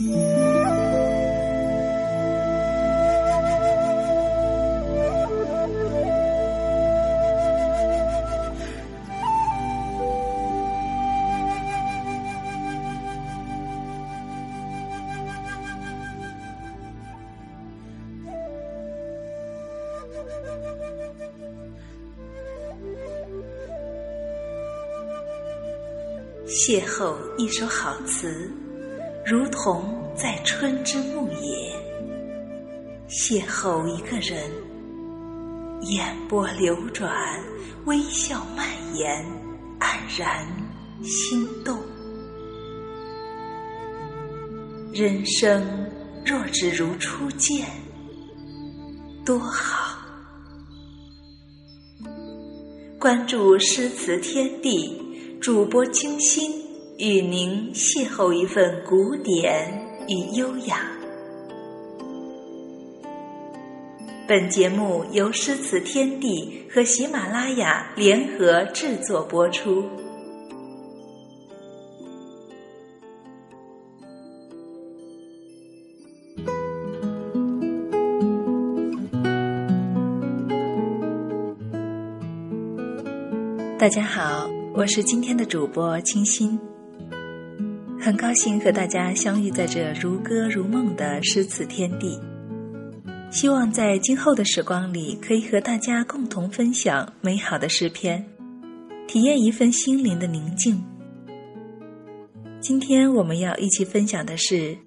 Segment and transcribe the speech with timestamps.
[0.00, 0.37] Yeah.
[26.68, 28.52] 邂逅一首好词，
[29.24, 31.74] 如同在春之牧野；
[33.08, 34.38] 邂逅一个人，
[35.84, 37.10] 眼波流转，
[37.86, 39.24] 微笑蔓延，
[39.80, 40.46] 黯然
[41.02, 41.78] 心动。
[44.92, 45.66] 人生
[46.22, 47.66] 若只如初见，
[49.24, 49.96] 多好！
[53.00, 55.07] 关注诗词天地。
[55.40, 56.50] 主播清新
[56.98, 59.72] 与您邂逅一份古典
[60.08, 60.90] 与优雅。
[64.26, 69.84] 本节目由诗词天地和喜马拉雅联合制作播出。
[83.78, 84.37] 大家好。
[84.78, 86.56] 我是今天的主播清新，
[88.00, 92.16] 很高兴和大家相遇在这如歌如梦的诗词天地。
[93.28, 98.24] 希望在今后的时光里，可以和大家共同分享美好的诗篇，
[99.08, 100.80] 体验一份心灵的宁静。
[102.60, 104.78] 今天我们要一起分享的是：“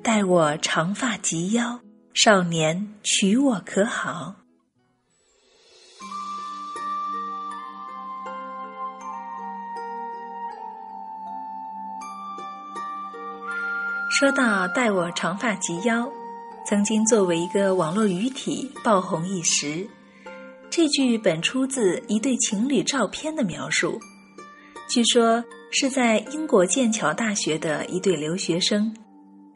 [0.00, 1.80] 待我长发及腰，
[2.14, 4.36] 少年娶我可好？”
[14.20, 16.06] 说到“待我长发及腰”，
[16.66, 19.88] 曾经作为一个网络语体爆红一时。
[20.68, 23.98] 这句本出自一对情侣照片的描述，
[24.90, 28.94] 据说是在英国剑桥大学的一对留学生，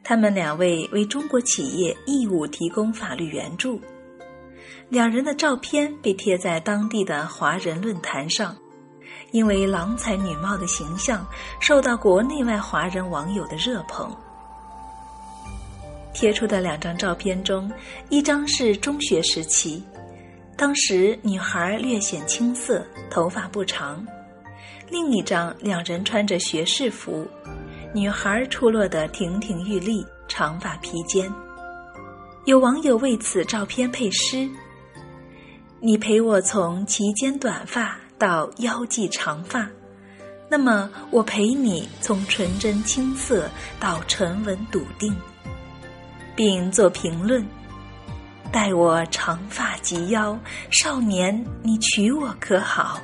[0.02, 3.78] 他们两位为中国企业义务提供法律援助。
[4.88, 8.56] 两人的照片被贴在当地的华人论坛上，
[9.30, 11.22] 因为郎才女貌的形象，
[11.60, 14.10] 受到国内外华人网友的热捧。
[16.14, 17.70] 贴出的两张照片中，
[18.08, 19.82] 一张是中学时期，
[20.56, 24.02] 当时女孩略显青涩，头发不长；
[24.88, 27.26] 另一张两人穿着学士服，
[27.92, 31.30] 女孩出落得亭亭玉立，长发披肩。
[32.44, 34.48] 有网友为此照片配诗
[35.80, 39.68] ：“你陪我从齐肩短发到腰际长发，
[40.48, 43.50] 那么我陪你从纯真青涩
[43.80, 45.12] 到沉稳笃定。”
[46.36, 47.46] 并做评论，
[48.50, 50.38] 待我长发及腰，
[50.70, 53.00] 少年，你娶我可好？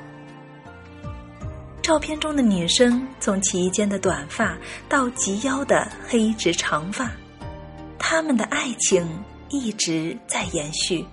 [1.82, 4.56] 照片中的女生从齐肩的短发
[4.88, 7.10] 到及腰的黑直长发，
[7.98, 9.06] 他们的爱情
[9.48, 11.04] 一直在延续。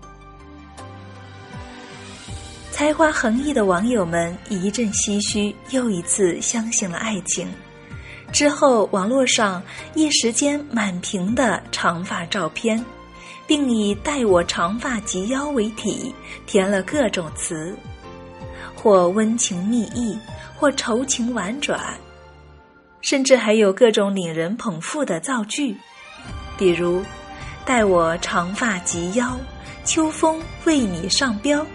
[2.69, 7.47] 才华横溢的网友们一阵唏嘘，又一次相信了爱情。
[8.37, 9.63] 之后，网络上
[9.95, 12.85] 一时间满屏的长发照片，
[13.47, 16.13] 并以“待我长发及腰”为题，
[16.45, 17.75] 填了各种词，
[18.75, 20.15] 或温情蜜意，
[20.55, 21.81] 或愁情婉转，
[23.01, 25.75] 甚至还有各种令人捧腹的造句，
[26.59, 27.03] 比如
[27.65, 29.35] “待我长发及腰，
[29.83, 31.65] 秋风为你上标”，“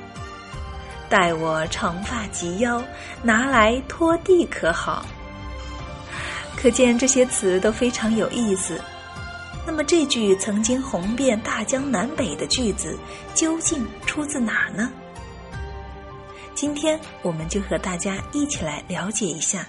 [1.11, 2.81] 待我长发及腰，
[3.21, 5.05] 拿来拖地可好？”
[6.63, 8.81] 可见这些词都非常有意思。
[9.67, 12.97] 那么这句曾经红遍大江南北的句子，
[13.35, 14.93] 究竟出自哪儿呢？
[16.55, 19.67] 今天我们就和大家一起来了解一下。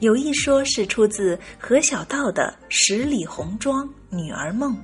[0.00, 4.74] 有一说是出自何小道的《十里红妆女儿梦》，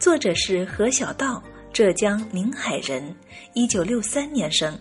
[0.00, 1.40] 作者是何小道，
[1.72, 3.14] 浙江宁海人，
[3.54, 4.76] 一九六三年生。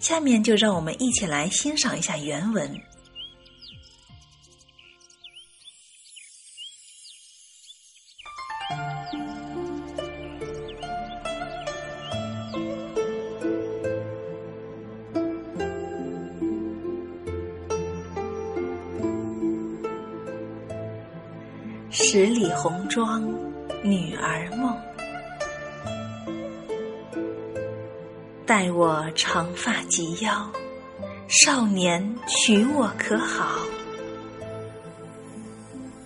[0.00, 2.68] 下面就让我们一起来欣赏一下原文。
[22.10, 23.22] 十里红妆，
[23.82, 24.74] 女儿梦。
[28.46, 30.50] 待我长发及腰，
[31.28, 33.58] 少年娶我可好？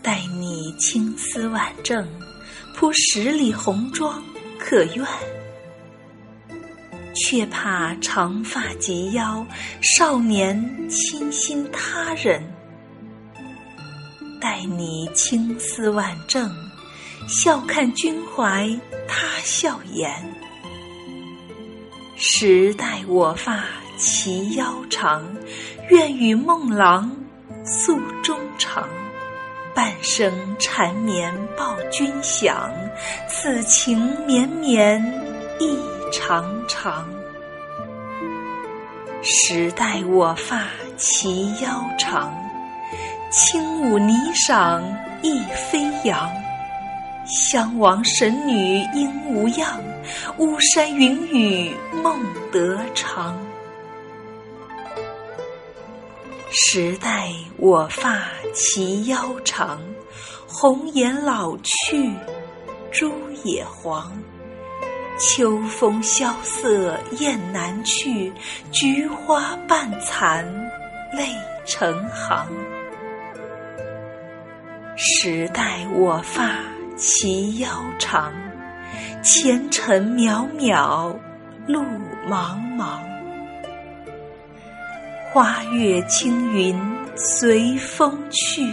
[0.03, 2.05] 待你青丝挽正，
[2.75, 4.21] 铺十里红妆
[4.59, 5.07] 可愿？
[7.15, 9.47] 却怕长发及腰，
[9.81, 12.43] 少年倾心他人。
[14.43, 16.53] 待你青丝万正，
[17.29, 18.69] 笑看君怀
[19.07, 20.13] 他笑颜。
[22.17, 23.63] 时待我发
[23.97, 25.25] 齐腰长，
[25.91, 27.09] 愿与梦郎
[27.65, 28.89] 诉衷肠。
[29.77, 32.69] 半生缠绵报君享，
[33.29, 33.97] 此情
[34.27, 35.01] 绵绵
[35.61, 35.79] 意
[36.13, 37.09] 长长。
[39.23, 40.67] 时待我发
[40.97, 42.35] 齐腰长，
[43.33, 44.83] 轻舞霓裳
[45.23, 46.31] 翼飞扬。
[47.25, 49.81] 襄王神女应无恙，
[50.37, 52.21] 巫山云雨梦
[52.53, 53.41] 得长。
[56.51, 58.21] 时待我发
[58.55, 59.81] 齐腰长，
[60.47, 62.13] 红颜老去，
[62.91, 63.11] 朱
[63.45, 64.13] 也黄。
[65.19, 68.31] 秋风萧瑟雁南去，
[68.71, 70.45] 菊花半残
[71.15, 72.47] 泪成行。
[74.95, 76.59] 时代我发
[76.97, 77.69] 齐腰
[77.99, 78.33] 长，
[79.23, 81.17] 前尘渺渺
[81.67, 81.83] 路
[82.29, 83.01] 茫茫。
[85.33, 86.79] 花月轻云
[87.17, 88.69] 随风去，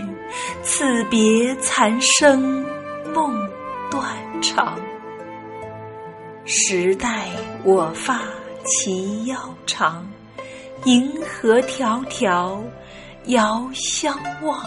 [0.61, 2.65] 此别残生
[3.13, 3.33] 梦
[3.89, 4.05] 断
[4.41, 4.77] 肠。
[6.43, 7.29] 时代
[7.63, 8.19] 我发
[8.65, 10.05] 齐腰长，
[10.83, 12.61] 银河迢迢
[13.27, 14.61] 遥相望。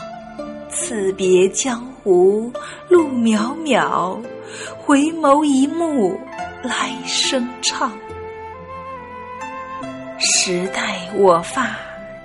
[0.74, 2.52] 此别江湖
[2.88, 4.18] 路渺渺，
[4.78, 6.18] 回眸一目
[6.62, 7.92] 来生唱。
[10.18, 11.76] 时代我发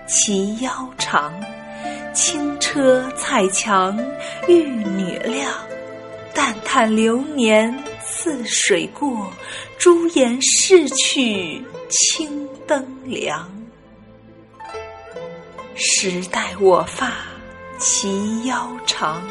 [0.07, 1.33] 齐腰长，
[2.13, 3.97] 轻车彩墙
[4.47, 5.51] 玉女靓。
[6.33, 9.27] 但叹流年似水过，
[9.79, 13.49] 朱颜逝去青灯凉。
[15.73, 17.11] 时代我发
[17.79, 19.21] 齐腰长，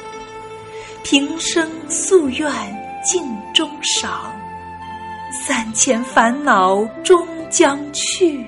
[1.03, 2.51] 平生夙愿
[3.05, 4.33] 镜中赏。
[5.45, 8.47] 三千烦恼终将去。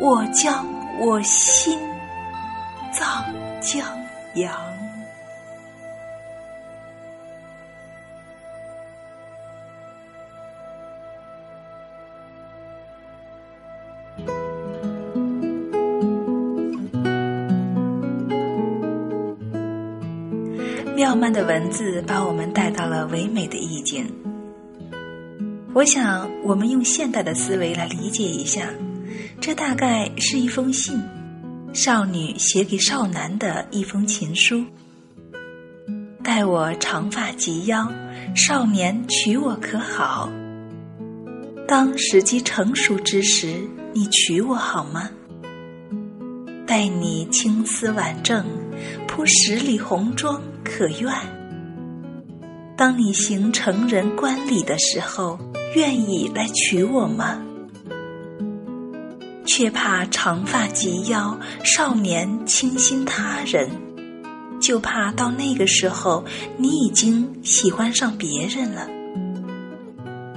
[0.00, 0.66] 我将
[0.98, 1.78] 我心
[2.90, 3.24] 葬
[3.60, 3.86] 江
[4.34, 4.71] 洋。
[21.02, 24.06] 妙曼的文字把我们带到了唯美的意境。
[25.74, 28.68] 我想，我们用现代的思维来理解一下。
[29.40, 31.02] 这大概是一封信，
[31.72, 34.64] 少女写给少男的一封情书。
[36.22, 37.90] 待我长发及腰，
[38.36, 40.30] 少年娶我可好？
[41.66, 43.60] 当时机成熟之时，
[43.92, 45.10] 你娶我好吗？
[46.72, 48.46] 待你青丝挽正，
[49.06, 51.12] 铺十里红妆可愿？
[52.78, 55.38] 当你行成人观礼的时候，
[55.74, 57.38] 愿意来娶我吗？
[59.44, 63.68] 却怕长发及腰，少年倾心他人，
[64.58, 66.24] 就怕到那个时候，
[66.56, 68.88] 你已经喜欢上别人了。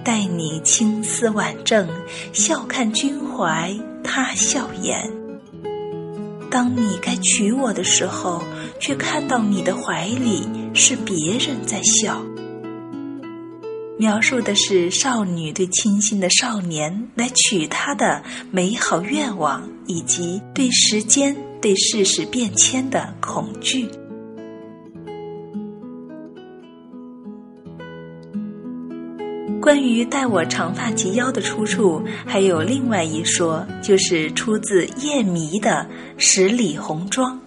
[0.04, 1.88] 待你青丝挽正，
[2.34, 3.74] 笑看君怀
[4.04, 5.10] 他笑颜。
[6.56, 8.42] 当你该娶我的时候，
[8.80, 12.24] 却看到你的怀里是别人在笑。
[14.00, 23.90] 描述的是少女对倾心的少年来娶她的美好愿望，以及对时间、对世事变迁的恐惧。
[29.66, 35.84] 关于待我长发及腰的出处，还有另外一说，就是出自叶迷的
[36.20, 37.42] 《十里红妆》。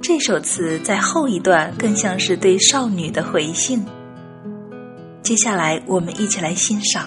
[0.00, 3.84] 这首词在后一段更像是对少女的回信。
[5.20, 7.04] 接下来，我们一起来欣赏《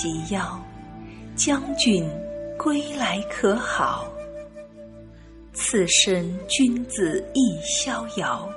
[0.00, 0.58] 及腰，
[1.36, 2.08] 将军
[2.56, 4.10] 归来可好？
[5.52, 8.48] 此身君子亦逍遥，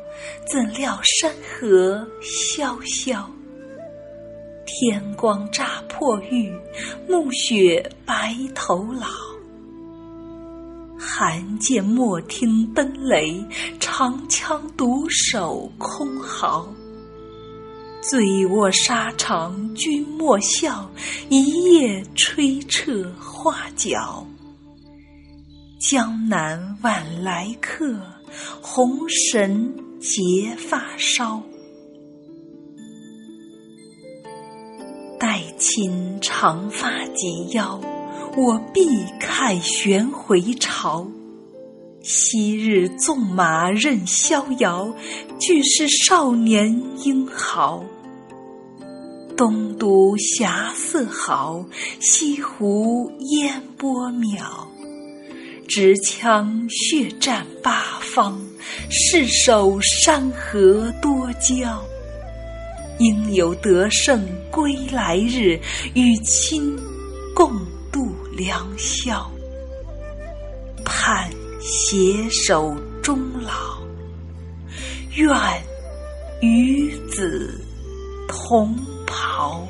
[0.50, 3.30] 怎料山河萧萧。
[4.66, 6.58] 天光乍破玉，
[7.10, 9.08] 暮雪白头老。
[10.98, 13.44] 寒剑莫听奔雷，
[13.82, 16.66] 长枪独守空壕。
[18.04, 20.92] 醉卧沙场君莫笑，
[21.30, 24.28] 一夜吹彻花角。
[25.80, 27.98] 江南晚来客，
[28.62, 31.42] 红绳结发梢。
[35.18, 37.80] 待卿长发及腰，
[38.36, 38.86] 我必
[39.18, 41.08] 凯旋回朝。
[42.02, 44.94] 昔日纵马任逍遥，
[45.40, 47.82] 俱是少年英豪。
[49.36, 51.64] 东都霞色好，
[52.00, 54.44] 西湖烟波渺。
[55.68, 58.40] 执枪血战八方，
[58.90, 61.84] 誓守山河多娇。
[63.00, 65.60] 应有得胜归来日，
[65.96, 66.78] 与卿
[67.34, 67.52] 共
[67.92, 69.30] 度良宵。
[70.86, 73.82] 盼携手终老，
[75.16, 75.28] 愿
[76.42, 77.60] 与子
[78.28, 78.78] 同
[79.14, 79.68] 袍。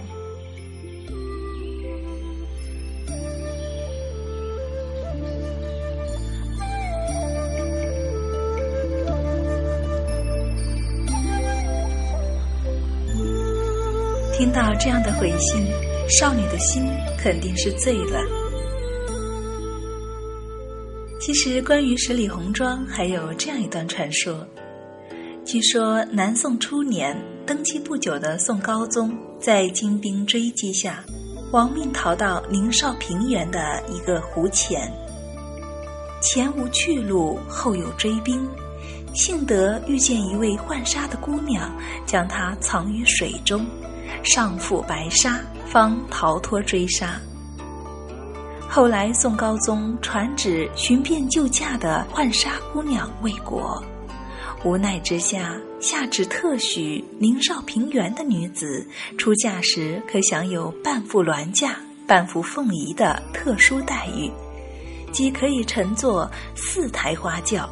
[14.36, 15.66] 听到这样的回信，
[16.10, 16.86] 少女的心
[17.18, 18.20] 肯定是醉了。
[21.20, 24.46] 其实，关于十里红妆，还有这样一段传说。
[25.46, 31.04] 据说，南宋初年，登基不久的宋高宗在金兵追击下，
[31.52, 34.90] 亡命逃到宁绍平原的一个湖前。
[36.22, 38.48] 前无去路，后有追兵，
[39.14, 41.70] 幸得遇见一位浣纱的姑娘，
[42.06, 43.66] 将她藏于水中，
[44.24, 47.20] 上覆白纱，方逃脱追杀。
[48.70, 53.84] 后来，宋高宗传旨寻遍救驾的浣纱姑娘未果。
[54.66, 61.76] 无奈之下，下旨特许宁绍平原的女子出嫁时可享有半副銮驾、
[62.08, 64.32] 半副凤仪的特殊待遇，
[65.12, 67.70] 即可以乘坐四台花轿，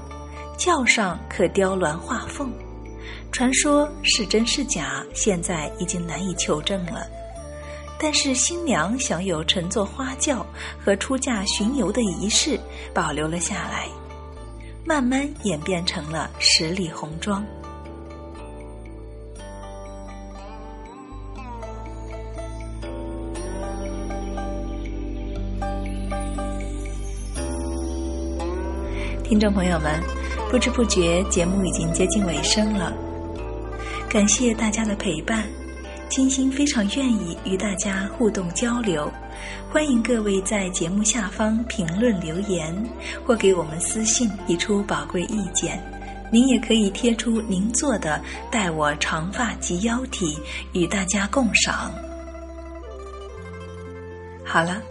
[0.58, 2.52] 轿上可雕鸾画凤。
[3.32, 7.08] 传说是真是假，现在已经难以求证了。
[7.98, 10.46] 但是新娘享有乘坐花轿
[10.78, 12.60] 和出嫁巡游的仪式
[12.94, 13.88] 保留了下来。
[14.84, 17.46] 慢慢演变成了十里红妆。
[29.24, 30.02] 听众朋友们，
[30.50, 32.92] 不知不觉节目已经接近尾声了，
[34.10, 35.46] 感谢大家的陪伴。
[36.10, 39.10] 金星非常愿意与大家互动交流，
[39.72, 42.76] 欢迎各位在节目下方评论留言，
[43.26, 45.82] 或给我们私信提出宝贵意见。
[46.32, 50.40] 您也可以贴出您做的“待我长发及腰”体，
[50.72, 51.92] 与大家共赏。
[54.46, 54.82] 好了，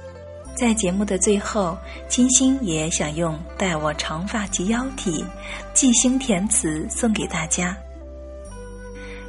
[0.54, 1.76] 在节目的最后，
[2.08, 5.24] 金星也想用“待我长发及腰”体，
[5.72, 7.76] 即兴填词送给大家。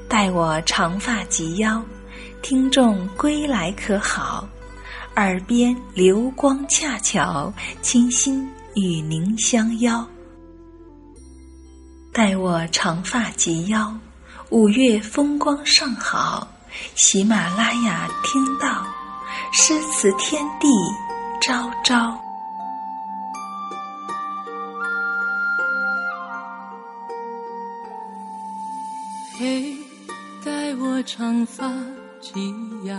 [0.09, 1.81] 待我长发及腰，
[2.41, 4.45] 听众归来可好？
[5.15, 10.07] 耳边流光恰巧，清新与您相邀。
[12.13, 13.93] 待我长发及腰，
[14.49, 16.47] 五月风光尚好，
[16.95, 18.85] 喜马拉雅听到，
[19.51, 20.67] 诗词天地
[21.41, 22.17] 昭昭。
[29.37, 29.75] 嘿。
[30.43, 31.71] 待我长发
[32.19, 32.51] 及
[32.83, 32.95] 腰，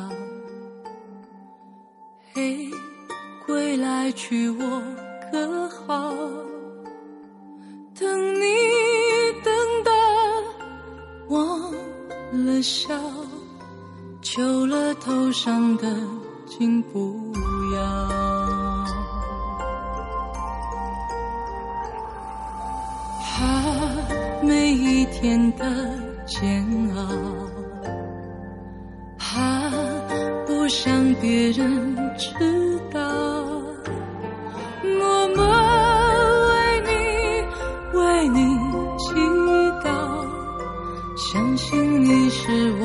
[2.35, 2.71] 嘿，
[3.47, 4.83] 归来娶我
[5.31, 6.15] 可好？
[7.95, 8.47] 等你
[9.45, 9.93] 等到
[11.29, 11.71] 忘
[12.47, 12.99] 了笑，
[14.23, 15.95] 求了头上的
[16.47, 17.21] 金不
[17.75, 18.09] 要。
[23.21, 25.67] 怕每一天的。
[26.25, 26.65] 煎
[26.97, 27.01] 熬，
[29.19, 29.69] 怕
[30.47, 32.29] 不想别人知
[32.93, 33.01] 道，
[34.83, 35.41] 默默
[36.49, 36.51] 为
[36.87, 36.91] 你
[37.99, 38.39] 为你
[38.99, 39.05] 祈
[39.83, 39.87] 祷，
[41.17, 42.85] 相信你是我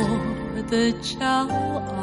[0.69, 1.17] 的骄
[1.97, 2.01] 傲，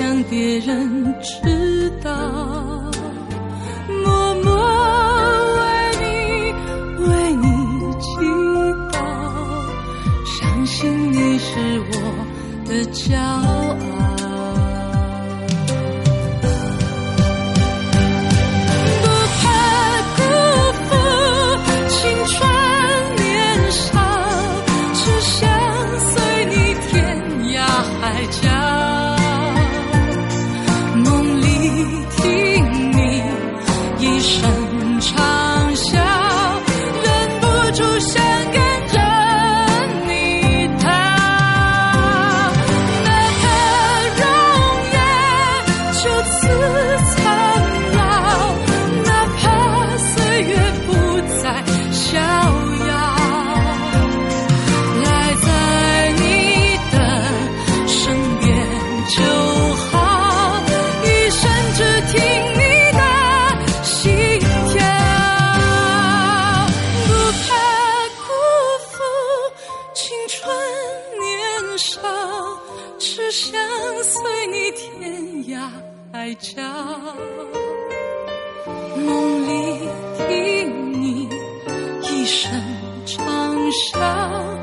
[0.00, 2.10] 让别人知道
[4.02, 4.56] 默默
[5.58, 5.62] 为
[6.00, 7.46] 你为你
[8.00, 8.08] 祈
[8.90, 8.96] 祷
[10.24, 11.94] 相信你是我
[12.64, 13.59] 的骄傲。
[76.12, 76.62] 海角
[78.96, 81.28] 梦里听你
[82.02, 82.50] 一声
[83.06, 84.59] 长啸